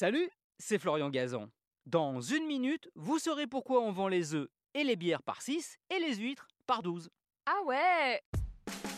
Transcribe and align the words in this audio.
Salut, 0.00 0.30
c'est 0.58 0.78
Florian 0.78 1.10
Gazan. 1.10 1.50
Dans 1.84 2.22
une 2.22 2.46
minute, 2.46 2.88
vous 2.94 3.18
saurez 3.18 3.46
pourquoi 3.46 3.82
on 3.82 3.92
vend 3.92 4.08
les 4.08 4.34
œufs 4.34 4.48
et 4.72 4.82
les 4.82 4.96
bières 4.96 5.22
par 5.22 5.42
6 5.42 5.76
et 5.90 5.98
les 5.98 6.14
huîtres 6.14 6.48
par 6.66 6.82
12. 6.82 7.10
Ah 7.44 7.62
ouais 7.66 8.22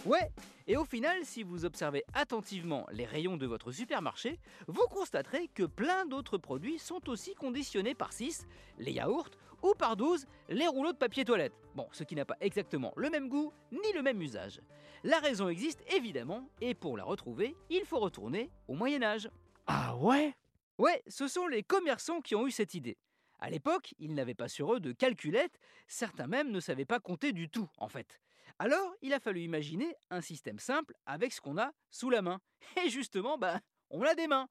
Ouais, 0.06 0.30
et 0.68 0.76
au 0.76 0.84
final, 0.84 1.24
si 1.24 1.42
vous 1.42 1.64
observez 1.64 2.04
attentivement 2.14 2.86
les 2.92 3.04
rayons 3.04 3.36
de 3.36 3.46
votre 3.46 3.72
supermarché, 3.72 4.38
vous 4.68 4.86
constaterez 4.92 5.48
que 5.48 5.64
plein 5.64 6.06
d'autres 6.06 6.38
produits 6.38 6.78
sont 6.78 7.08
aussi 7.08 7.34
conditionnés 7.34 7.96
par 7.96 8.12
6, 8.12 8.46
les 8.78 8.92
yaourts, 8.92 9.30
ou 9.64 9.74
par 9.76 9.96
12, 9.96 10.24
les 10.50 10.68
rouleaux 10.68 10.92
de 10.92 10.98
papier 10.98 11.24
toilette. 11.24 11.54
Bon, 11.74 11.88
ce 11.90 12.04
qui 12.04 12.14
n'a 12.14 12.24
pas 12.24 12.36
exactement 12.40 12.92
le 12.94 13.10
même 13.10 13.28
goût 13.28 13.52
ni 13.72 13.92
le 13.92 14.02
même 14.02 14.22
usage. 14.22 14.60
La 15.02 15.18
raison 15.18 15.48
existe 15.48 15.82
évidemment, 15.92 16.48
et 16.60 16.76
pour 16.76 16.96
la 16.96 17.02
retrouver, 17.02 17.56
il 17.70 17.84
faut 17.86 17.98
retourner 17.98 18.52
au 18.68 18.74
Moyen 18.74 19.02
Âge. 19.02 19.28
Ah 19.66 19.96
ouais? 19.96 20.32
Ouais, 20.82 21.00
ce 21.06 21.28
sont 21.28 21.46
les 21.46 21.62
commerçants 21.62 22.20
qui 22.20 22.34
ont 22.34 22.44
eu 22.44 22.50
cette 22.50 22.74
idée. 22.74 22.98
À 23.38 23.50
l'époque, 23.50 23.94
ils 24.00 24.14
n'avaient 24.14 24.34
pas 24.34 24.48
sur 24.48 24.74
eux 24.74 24.80
de 24.80 24.90
calculette, 24.90 25.60
certains 25.86 26.26
même 26.26 26.50
ne 26.50 26.58
savaient 26.58 26.84
pas 26.84 26.98
compter 26.98 27.32
du 27.32 27.48
tout, 27.48 27.70
en 27.76 27.88
fait. 27.88 28.18
Alors, 28.58 28.92
il 29.00 29.12
a 29.12 29.20
fallu 29.20 29.42
imaginer 29.42 29.94
un 30.10 30.20
système 30.20 30.58
simple 30.58 30.96
avec 31.06 31.32
ce 31.32 31.40
qu'on 31.40 31.56
a 31.56 31.70
sous 31.92 32.10
la 32.10 32.20
main. 32.20 32.40
Et 32.84 32.90
justement, 32.90 33.38
bah, 33.38 33.60
on 33.90 34.02
a 34.02 34.16
des 34.16 34.26
mains. 34.26 34.48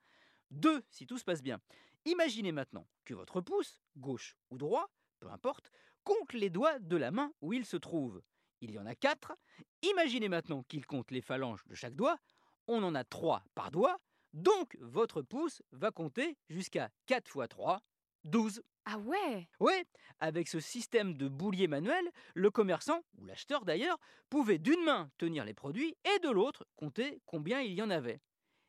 Deux, 0.51 0.81
si 0.89 1.05
tout 1.05 1.17
se 1.17 1.25
passe 1.25 1.43
bien. 1.43 1.59
Imaginez 2.05 2.53
maintenant 2.53 2.87
que 3.03 3.13
votre 3.13 3.41
pouce, 3.41 3.81
gauche 3.97 4.37
ou 4.51 4.57
droit, 4.57 4.89
peu 5.19 5.29
importe, 5.29 5.69
compte 6.05 6.31
les 6.31 6.49
doigts 6.49 6.79
de 6.79 6.95
la 6.95 7.11
main 7.11 7.33
où 7.41 7.51
il 7.51 7.65
se 7.65 7.75
trouve. 7.75 8.21
Il 8.61 8.71
y 8.71 8.79
en 8.79 8.85
a 8.85 8.95
quatre. 8.95 9.33
Imaginez 9.81 10.29
maintenant 10.29 10.63
qu'il 10.63 10.85
compte 10.85 11.11
les 11.11 11.21
phalanges 11.21 11.65
de 11.65 11.75
chaque 11.75 11.97
doigt. 11.97 12.19
On 12.67 12.81
en 12.83 12.95
a 12.95 13.03
trois 13.03 13.43
par 13.53 13.69
doigt. 13.69 13.99
Donc, 14.33 14.77
votre 14.79 15.21
pouce 15.21 15.61
va 15.71 15.91
compter 15.91 16.37
jusqu'à 16.49 16.89
4 17.07 17.27
fois 17.27 17.47
3, 17.47 17.81
12. 18.23 18.63
Ah 18.85 18.97
ouais 18.97 19.49
Oui, 19.59 19.73
avec 20.19 20.47
ce 20.47 20.59
système 20.59 21.15
de 21.15 21.27
boulier 21.27 21.67
manuel, 21.67 22.03
le 22.33 22.49
commerçant, 22.49 23.03
ou 23.17 23.25
l'acheteur 23.25 23.65
d'ailleurs, 23.65 23.99
pouvait 24.29 24.57
d'une 24.57 24.83
main 24.83 25.11
tenir 25.17 25.43
les 25.43 25.53
produits 25.53 25.95
et 26.05 26.19
de 26.19 26.29
l'autre 26.29 26.65
compter 26.75 27.21
combien 27.25 27.61
il 27.61 27.73
y 27.73 27.81
en 27.81 27.89
avait. 27.89 28.21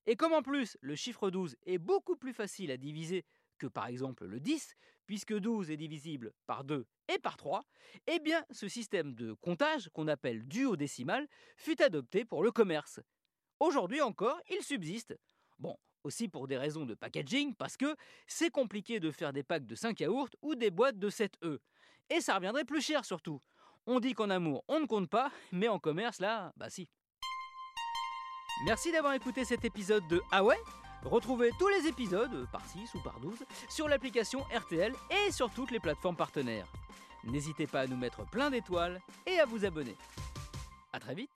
Et 0.07 0.17
comme 0.17 0.33
en 0.33 0.43
plus 0.43 0.77
le 0.81 0.97
chiffre 0.97 1.31
12 1.31 1.57
est 1.65 1.79
beaucoup 1.79 2.17
plus 2.17 2.33
facile 2.33 2.73
à 2.73 2.77
diviser 2.77 3.25
que 3.59 3.69
par 3.69 3.87
exemple 3.87 4.27
le 4.27 4.41
10, 4.41 4.75
puisque 5.07 5.39
12 5.39 5.71
est 5.71 5.77
divisible 5.77 6.33
par 6.47 6.65
2 6.65 6.85
et 7.09 7.19
par 7.21 7.37
3, 7.37 7.63
eh 8.09 8.19
bien 8.19 8.45
ce 8.51 8.67
système 8.67 9.15
de 9.15 9.35
comptage 9.35 9.89
qu'on 9.91 10.09
appelle 10.09 10.47
duodécimal 10.49 11.29
fut 11.57 11.81
adopté 11.81 12.25
pour 12.25 12.43
le 12.43 12.51
commerce. 12.51 13.01
Aujourd'hui 13.61 14.01
encore, 14.01 14.41
il 14.51 14.63
subsiste. 14.63 15.17
Bon, 15.59 15.77
aussi 16.05 16.29
pour 16.29 16.49
des 16.49 16.59
raisons 16.59 16.85
de 16.85 16.95
packaging, 16.95 17.55
parce 17.55 17.77
que 17.77 17.97
c'est 18.27 18.51
compliqué 18.51 19.01
de 19.01 19.11
faire 19.11 19.33
des 19.33 19.43
packs 19.43 19.67
de 19.67 19.75
5 19.75 20.01
yaourts 20.01 20.29
ou 20.43 20.55
des 20.55 20.71
boîtes 20.71 20.99
de 20.99 21.11
7 21.11 21.37
œufs. 21.45 21.61
Et 22.11 22.21
ça 22.21 22.35
reviendrait 22.35 22.65
plus 22.65 22.81
cher 22.81 23.05
surtout. 23.05 23.41
On 23.87 24.01
dit 24.01 24.15
qu'en 24.15 24.31
amour, 24.31 24.65
on 24.69 24.81
ne 24.81 24.87
compte 24.87 25.09
pas, 25.09 25.31
mais 25.51 25.69
en 25.69 25.79
commerce, 25.79 26.21
là, 26.21 26.53
bah 26.57 26.71
si. 26.71 26.89
Merci 28.65 28.93
d'avoir 28.93 29.15
écouté 29.15 29.45
cet 29.45 29.65
épisode 29.65 30.07
de 30.09 30.21
Ah 30.31 30.45
ouais? 30.45 30.59
Retrouvez 31.05 31.51
tous 31.59 31.67
les 31.69 31.89
épisodes, 31.89 32.47
par 32.53 32.65
6 32.65 32.95
ou 32.95 33.03
par 33.03 33.19
12, 33.19 33.45
sur 33.69 33.89
l'application 33.89 34.41
RTL 34.55 34.93
et 35.11 35.33
sur 35.33 35.51
toutes 35.51 35.73
les 35.73 35.81
plateformes 35.81 36.17
partenaires. 36.17 36.71
N'hésitez 37.25 37.67
pas 37.67 37.81
à 37.81 37.87
nous 37.89 37.97
mettre 37.97 38.25
plein 38.31 38.51
d'étoiles 38.51 39.01
et 39.27 39.41
à 39.41 39.47
vous 39.47 39.65
abonner. 39.65 39.97
A 40.93 41.01
très 41.01 41.15
vite 41.15 41.31